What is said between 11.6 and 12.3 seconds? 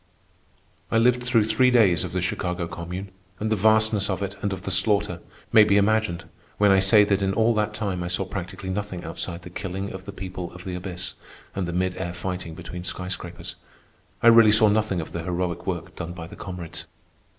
the mid air